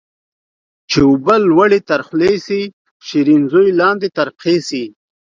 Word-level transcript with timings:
چي 0.89 0.99
اوبه 1.07 1.35
لوړي 1.49 1.79
تر 1.89 1.99
خولې 2.07 2.33
سي، 2.47 2.61
شيرين 3.07 3.41
زوى 3.51 3.67
لاندي 3.79 4.09
تر 4.17 4.27
پښي 4.37 4.57
سي 4.67 4.83